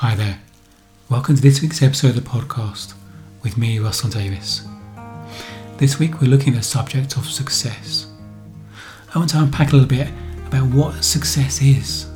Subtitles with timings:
[0.00, 0.40] Hi there.
[1.08, 2.92] Welcome to this week's episode of the podcast
[3.42, 4.68] with me, Russell Davis.
[5.78, 8.06] This week we're looking at the subject of success.
[9.14, 10.08] I want to unpack a little bit
[10.48, 12.10] about what success is.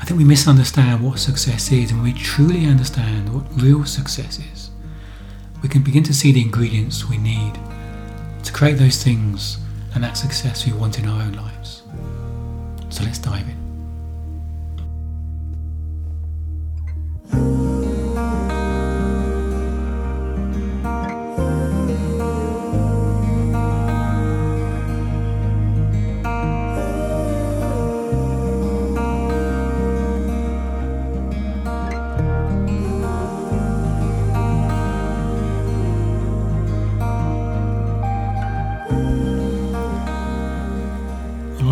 [0.00, 4.70] I think we misunderstand what success is, and we truly understand what real success is,
[5.62, 7.54] we can begin to see the ingredients we need
[8.42, 9.58] to create those things
[9.94, 11.84] and that success we want in our own lives.
[12.88, 13.67] So let's dive in.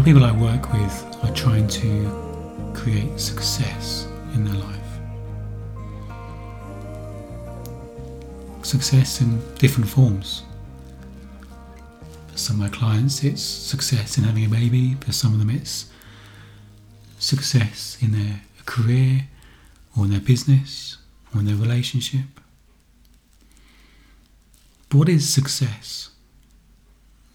[0.07, 4.85] People I work with are trying to create success in their life.
[8.66, 10.42] Success in different forms.
[12.32, 14.95] For some of my clients, it's success in having a baby.
[14.95, 15.86] For some of them, it's
[17.20, 19.28] success in their career
[19.96, 20.96] or in their business
[21.32, 22.26] or in their relationship.
[24.88, 26.10] But what is success?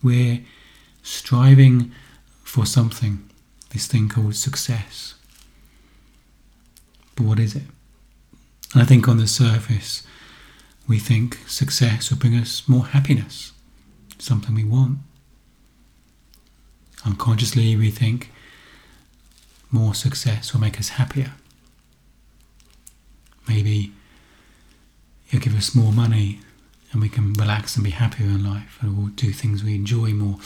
[0.04, 0.42] We're
[1.02, 1.94] striving
[2.44, 3.30] for something,
[3.70, 5.14] this thing called success.
[7.16, 7.64] But what is it?
[8.74, 10.04] And I think on the surface,
[10.88, 13.54] we think success will bring us more happiness,
[14.18, 15.00] something we want.
[17.06, 18.32] Unconsciously, we think
[19.72, 21.34] more success will make us happier.
[23.48, 23.94] Maybe
[25.28, 26.40] it'll give us more money
[26.92, 30.12] and we can relax and be happier in life and we'll do things we enjoy
[30.12, 30.38] more.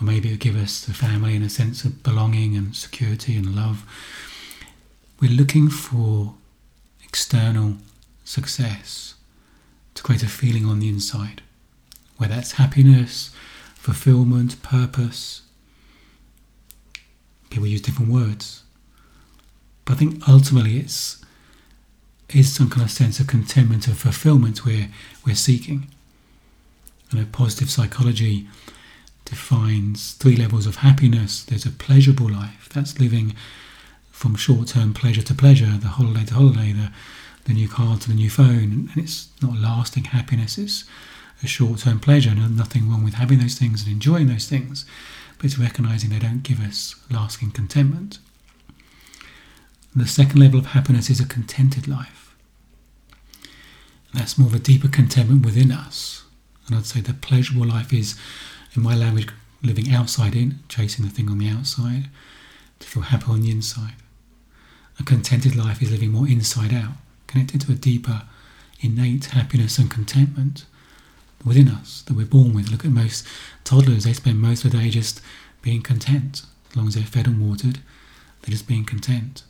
[0.00, 3.54] Or maybe it'll give us the family and a sense of belonging and security and
[3.54, 3.84] love.
[5.20, 6.34] We're looking for
[7.02, 7.78] external
[8.24, 9.14] success
[9.98, 11.42] to create a feeling on the inside,
[12.18, 13.30] whether that's happiness,
[13.74, 15.42] fulfillment, purpose.
[17.50, 18.62] People use different words.
[19.84, 21.24] But I think ultimately it's
[22.32, 24.88] is some kind of sense of contentment and fulfillment we're,
[25.26, 25.88] we're seeking.
[27.10, 28.46] You know, positive psychology
[29.24, 31.42] defines three levels of happiness.
[31.42, 33.34] There's a pleasurable life, that's living
[34.12, 36.92] from short term pleasure to pleasure, the holiday to holiday, the,
[37.48, 38.90] the new car to the new phone.
[38.92, 40.84] And it's not lasting happiness, it's
[41.42, 42.30] a short term pleasure.
[42.30, 44.84] And nothing wrong with having those things and enjoying those things,
[45.36, 48.18] but it's recognizing they don't give us lasting contentment.
[49.96, 52.36] The second level of happiness is a contented life.
[54.12, 56.24] And that's more of a deeper contentment within us.
[56.66, 58.14] And I'd say the pleasurable life is,
[58.74, 59.28] in my language,
[59.62, 62.08] living outside in, chasing the thing on the outside,
[62.78, 63.94] to feel happy on the inside.
[65.00, 66.92] A contented life is living more inside out,
[67.28, 68.22] connected to a deeper,
[68.80, 70.64] innate happiness and contentment
[71.44, 72.70] within us that we're born with.
[72.70, 73.24] Look at most
[73.62, 75.20] toddlers, they spend most of the day just
[75.62, 76.42] being content.
[76.70, 77.78] As long as they're fed and watered,
[78.42, 79.44] they're just being content.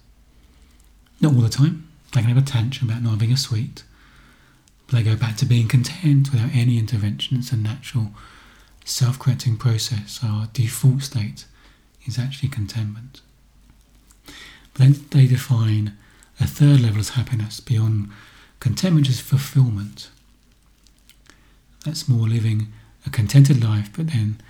[1.20, 1.88] Not all the time.
[2.12, 3.82] They can have a tantrum about not having a sweet.
[4.86, 7.38] But they go back to being content without any intervention.
[7.38, 8.12] It's a natural
[8.84, 10.20] self correcting process.
[10.22, 11.44] Our default state
[12.06, 13.20] is actually contentment.
[14.24, 15.96] But then they define
[16.40, 18.10] a third level is happiness beyond
[18.60, 20.10] contentment, is fulfillment.
[21.84, 22.72] That's more living
[23.06, 24.40] a contented life, but then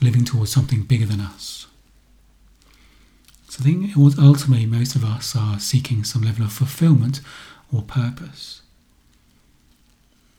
[0.00, 1.66] living towards something bigger than us.
[3.48, 7.20] So I think ultimately most of us are seeking some level of fulfillment
[7.72, 8.62] or purpose.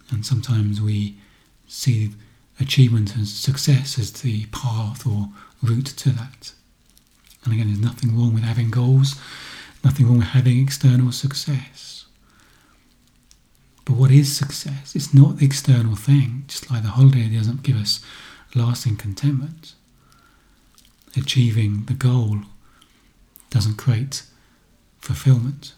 [0.09, 1.17] And sometimes we
[1.67, 2.11] see
[2.59, 5.29] achievement and success as the path or
[5.61, 6.53] route to that.
[7.43, 9.15] And again, there's nothing wrong with having goals,
[9.83, 12.05] nothing wrong with having external success.
[13.85, 14.95] But what is success?
[14.95, 18.03] It's not the external thing, just like the holiday doesn't give us
[18.53, 19.73] lasting contentment.
[21.17, 22.41] Achieving the goal
[23.49, 24.23] doesn't create
[24.99, 25.73] fulfillment.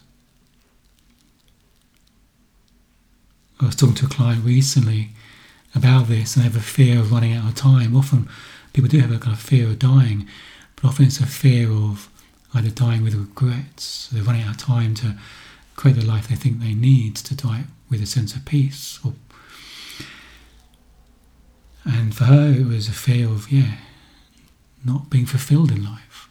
[3.60, 5.10] I was talking to a client recently
[5.74, 7.96] about this and they have a fear of running out of time.
[7.96, 8.28] Often
[8.72, 10.28] people do have a kind of fear of dying,
[10.76, 12.08] but often it's a fear of
[12.54, 15.16] either dying with regrets, they're running out of time to
[15.76, 18.98] create the life they think they need to die with a sense of peace.
[19.04, 19.14] Or,
[21.84, 23.76] and for her, it was a fear of, yeah,
[24.84, 26.28] not being fulfilled in life.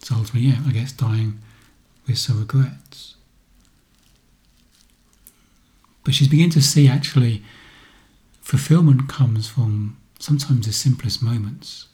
[0.00, 1.38] So ultimately, yeah, I guess dying
[2.06, 3.14] with some regrets.
[6.04, 7.42] But she's beginning to see actually
[8.40, 11.86] fulfillment comes from sometimes the simplest moments.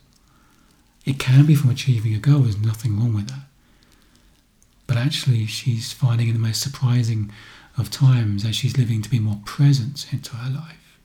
[1.08, 3.46] It can be from achieving a goal, there's nothing wrong with that.
[4.86, 7.32] But actually, she's finding in the most surprising
[7.78, 10.98] of times as she's living to be more present into her life.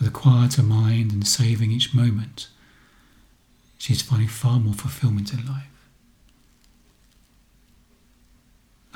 [0.00, 2.48] With a quieter mind and saving each moment,
[3.78, 5.70] she's finding far more fulfillment in life.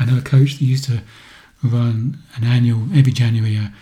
[0.00, 1.02] I know a coach that used to
[1.62, 3.72] run an annual, every January, a,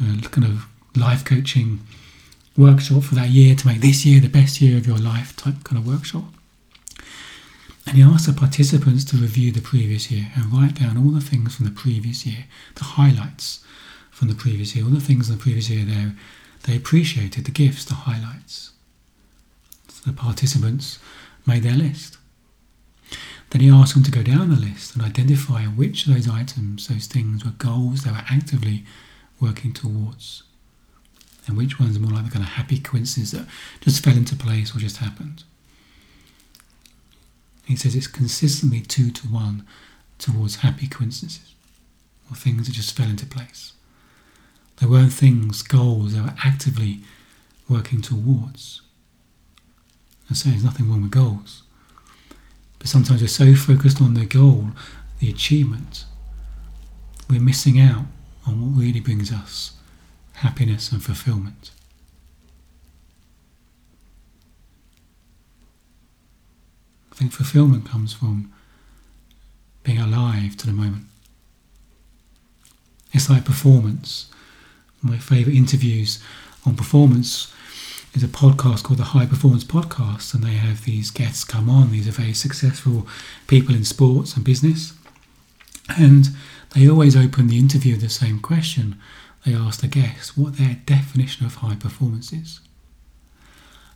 [0.00, 1.80] a kind of life coaching
[2.56, 5.64] workshop for that year to make this year the best year of your life type
[5.64, 6.24] kind of workshop.
[7.86, 11.20] And he asked the participants to review the previous year and write down all the
[11.20, 13.64] things from the previous year, the highlights
[14.10, 16.12] from the previous year, all the things in the previous year they,
[16.64, 18.72] they appreciated, the gifts, the highlights.
[19.88, 20.98] So the participants
[21.46, 22.18] made their list.
[23.50, 26.88] Then he asked them to go down the list and identify which of those items,
[26.88, 28.84] those things, were goals they were actively
[29.40, 30.42] working towards,
[31.46, 33.46] and which ones are more like the kind of happy coincidences that
[33.80, 35.44] just fell into place or just happened.
[37.64, 39.66] He says it's consistently two to one
[40.18, 41.54] towards happy coincidences
[42.30, 43.72] or things that just fell into place.
[44.78, 47.00] There weren't things, goals they were actively
[47.68, 48.82] working towards.
[50.30, 51.62] I say there's nothing wrong with goals.
[52.78, 54.70] But sometimes we're so focused on the goal,
[55.18, 56.04] the achievement,
[57.28, 58.04] we're missing out
[58.46, 59.75] on what really brings us
[60.36, 61.70] happiness and fulfillment.
[67.10, 68.52] I think fulfillment comes from
[69.82, 71.04] being alive to the moment.
[73.12, 74.30] It's like performance.
[75.00, 76.22] My favourite interviews
[76.66, 77.50] on performance
[78.12, 81.92] is a podcast called the High Performance Podcast, and they have these guests come on.
[81.92, 83.06] These are very successful
[83.46, 84.92] people in sports and business.
[85.98, 86.28] And
[86.74, 89.00] they always open the interview with the same question.
[89.46, 92.58] They asked the guests what their definition of high performance is.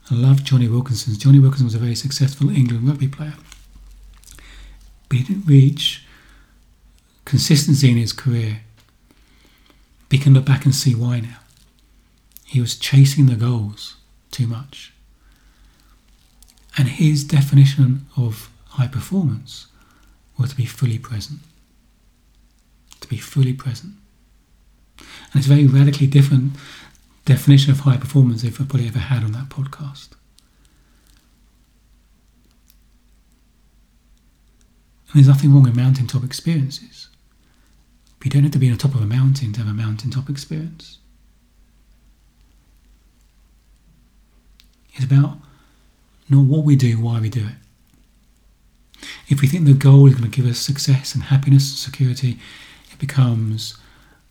[0.08, 1.18] I love Jonny Wilkinson.
[1.18, 3.34] Jonny Wilkinson was a very successful England rugby player,
[5.08, 6.06] but he didn't reach
[7.24, 8.60] consistency in his career.
[10.08, 11.38] He can look back and see why now.
[12.44, 13.96] He was chasing the goals
[14.30, 14.92] too much.
[16.78, 19.66] And his definition of high performance
[20.38, 21.40] was to be fully present.
[23.00, 23.94] To be fully present.
[25.32, 26.52] And it's a very radically different
[27.24, 30.08] definition of high performance they've probably ever had on that podcast.
[35.12, 37.08] And there's nothing wrong with mountaintop experiences.
[38.18, 39.72] But you don't have to be on the top of a mountain to have a
[39.72, 40.98] mountaintop experience.
[44.94, 45.38] It's about
[46.28, 49.06] not what we do, why we do it.
[49.28, 52.38] If we think the goal is going to give us success and happiness and security,
[52.92, 53.76] it becomes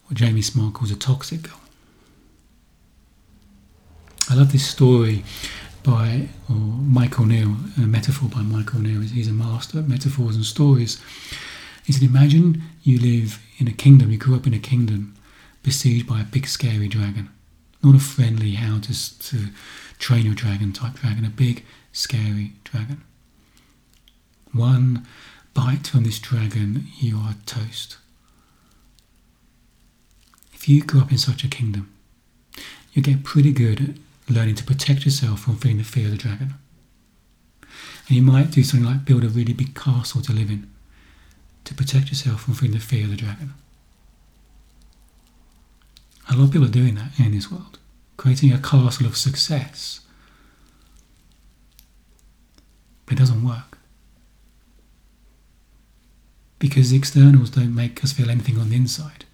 [0.09, 1.59] what Jamie Smart calls a toxic goal.
[4.27, 5.23] I love this story
[5.83, 9.01] by or Michael Neill, a metaphor by Michael Neill.
[9.01, 10.99] He's a master at metaphors and stories.
[11.85, 15.15] He said, Imagine you live in a kingdom, you grew up in a kingdom
[15.61, 17.29] besieged by a big scary dragon.
[17.83, 19.47] Not a friendly, how to, to
[19.99, 23.03] train your dragon type dragon, a big scary dragon.
[24.53, 25.05] One
[25.53, 27.97] bite from this dragon, you are toast.
[30.69, 31.91] You grew up in such a kingdom,
[32.93, 36.17] you get pretty good at learning to protect yourself from feeling the fear of the
[36.17, 36.53] dragon.
[38.07, 40.69] And you might do something like build a really big castle to live in
[41.65, 43.55] to protect yourself from feeling the fear of the dragon.
[46.29, 47.79] A lot of people are doing that in this world,
[48.17, 50.01] creating a castle of success.
[53.07, 53.79] But it doesn't work.
[56.59, 59.25] Because the externals don't make us feel anything on the inside.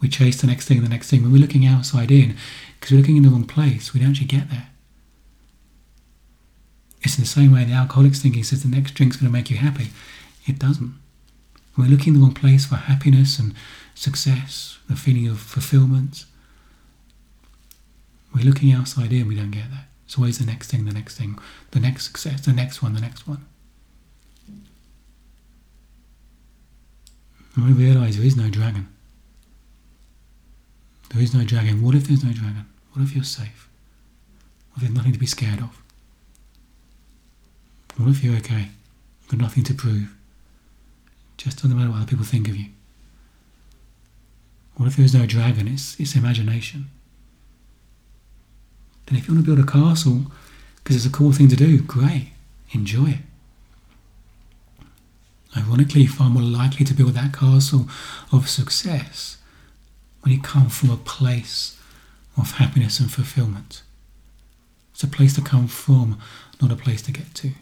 [0.00, 1.22] We chase the next thing, and the next thing.
[1.22, 2.36] When we're looking outside in,
[2.78, 4.68] because we're looking in the wrong place, we don't actually get there.
[7.02, 9.50] It's in the same way the alcoholic's thinking says the next drink's going to make
[9.50, 9.88] you happy.
[10.46, 10.94] It doesn't.
[11.76, 13.54] We're looking in the wrong place for happiness and
[13.94, 16.24] success, the feeling of fulfillment.
[18.34, 19.86] We're looking outside in, we don't get there.
[20.04, 21.38] It's always the next thing, the next thing,
[21.70, 23.46] the next success, the next one, the next one.
[27.56, 28.88] And we realise there is no dragon.
[31.10, 31.82] There is no dragon.
[31.82, 32.66] What if there's no dragon?
[32.92, 33.68] What if you're safe?
[34.70, 35.76] What if there's nothing to be scared of?
[37.96, 38.68] What if you're okay?
[39.20, 40.14] You've got nothing to prove.
[41.36, 42.66] Just doesn't matter what other people think of you.
[44.76, 45.68] What if there's no dragon?
[45.68, 46.90] It's, it's imagination.
[49.06, 50.26] Then if you want to build a castle
[50.76, 52.30] because it's a cool thing to do, great.
[52.72, 53.18] Enjoy it.
[55.56, 57.88] Ironically, far more likely to build that castle
[58.32, 59.38] of success
[60.22, 61.78] when you come from a place
[62.36, 63.82] of happiness and fulfillment.
[64.92, 66.18] It's a place to come from,
[66.60, 67.52] not a place to get to.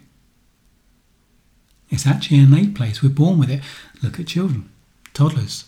[1.91, 3.03] It's actually an innate place.
[3.03, 3.63] We're born with it.
[4.03, 4.71] Look at children,
[5.15, 5.65] toddlers.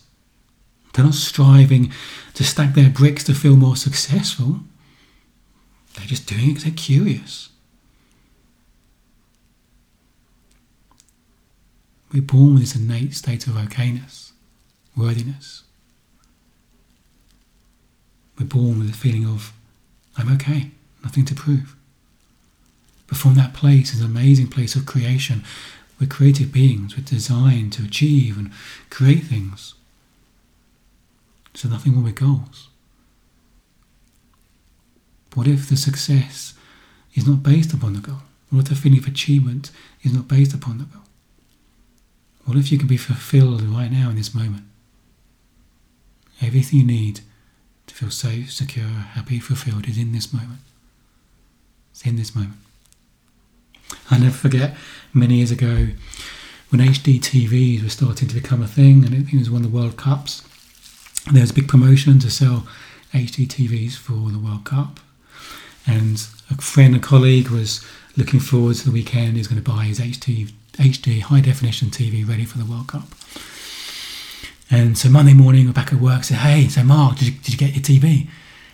[0.93, 1.91] They're not striving
[2.33, 4.59] to stack their bricks to feel more successful.
[5.95, 7.49] They're just doing it because they're curious.
[12.13, 14.31] We're born with this innate state of okayness,
[14.97, 15.63] worthiness.
[18.41, 19.53] We're born with a feeling of,
[20.17, 20.71] I'm okay,
[21.03, 21.75] nothing to prove.
[23.05, 25.43] But from that place is an amazing place of creation.
[25.99, 28.49] We're creative beings, we're designed to achieve and
[28.89, 29.75] create things.
[31.53, 32.69] So nothing wrong with goals.
[35.35, 36.55] What if the success
[37.13, 38.23] is not based upon the goal?
[38.49, 39.69] What if the feeling of achievement
[40.01, 41.03] is not based upon the goal?
[42.45, 44.63] What if you can be fulfilled right now in this moment?
[46.41, 47.21] Everything you need
[47.87, 50.59] to feel safe, secure, happy, fulfilled is in this moment.
[51.91, 52.57] It's in this moment.
[54.09, 54.75] I never forget
[55.13, 55.87] many years ago
[56.69, 59.77] when HD TVs were starting to become a thing, and it was one of the
[59.77, 60.43] World Cups.
[61.31, 62.65] There was a big promotion to sell
[63.13, 64.99] HD TVs for the World Cup,
[65.85, 67.85] and a friend, a colleague, was
[68.15, 69.35] looking forward to the weekend.
[69.35, 73.07] He's going to buy his HD, HD high definition TV ready for the World Cup.
[74.73, 76.23] And so Monday morning, we're back at work.
[76.23, 78.29] Said, "Hey, so Mark, did you, did you get your TV?"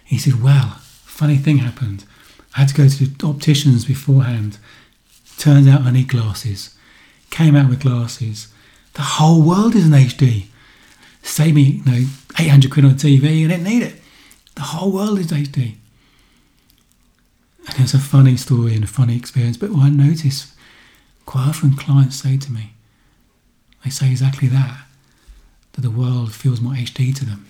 [0.06, 2.06] He said, "Well, funny thing happened.
[2.56, 4.60] I had to go to the opticians beforehand.
[5.40, 6.76] Turns out I need glasses.
[7.32, 8.48] Came out with glasses.
[8.94, 10.46] The whole world is in HD.
[11.24, 12.06] Save me, you know,
[12.40, 13.46] 800 quid on a TV.
[13.46, 13.96] I didn't need it.
[14.54, 15.78] The whole world is HD."
[17.70, 19.58] And it's a funny story and a funny experience.
[19.58, 20.54] But what I notice
[21.26, 22.74] quite often clients say to me,
[23.84, 24.87] they say exactly that,
[25.78, 27.46] that the world feels more HD to them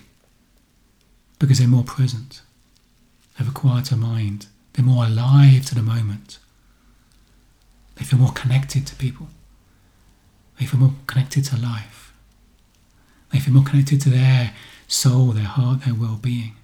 [1.38, 2.42] because they're more present,
[3.32, 6.38] they have a quieter mind, they're more alive to the moment,
[7.94, 9.28] they feel more connected to people,
[10.60, 12.12] they feel more connected to life,
[13.32, 14.52] they feel more connected to their
[14.86, 16.54] soul, their heart, their well being.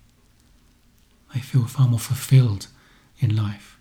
[1.33, 2.67] They feel far more fulfilled
[3.21, 3.79] in life.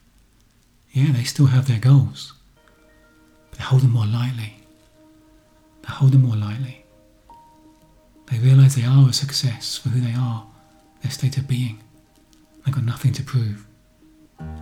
[0.93, 2.31] Yeah, they still have their goals,
[3.49, 4.55] but they hold them more lightly.
[5.81, 6.82] They hold them more lightly.
[8.33, 10.47] They realize they are a success for who they are,
[11.03, 11.83] their state of being.
[12.65, 13.67] They've got nothing to prove.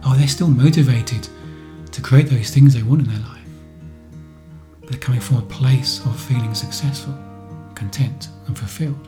[0.03, 1.29] Oh, they're still motivated
[1.93, 3.47] to create those things they want in their life.
[4.89, 7.17] They're coming from a place of feeling successful,
[7.73, 9.07] content, and fulfilled,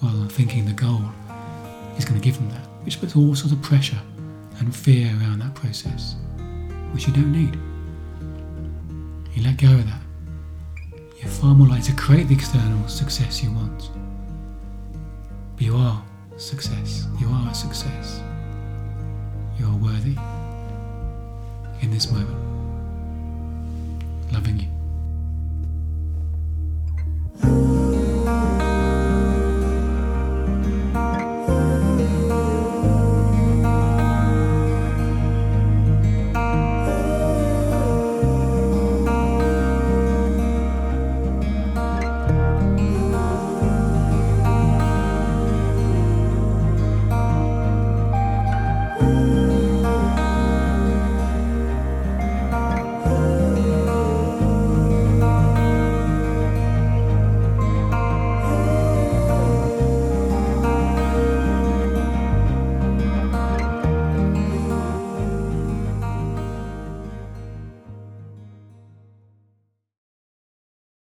[0.00, 1.04] while thinking the goal
[1.96, 4.00] is going to give them that, which puts all sorts of pressure
[4.58, 6.16] and fear around that process,
[6.90, 7.56] which you don't need.
[9.36, 10.01] You let go of that.
[11.22, 13.90] You're far more likely to create the external success you want.
[15.54, 16.02] But you are
[16.36, 17.06] success.
[17.20, 18.20] You are a success.
[19.56, 20.16] You are worthy
[21.80, 22.36] in this moment.
[24.32, 24.81] Loving you.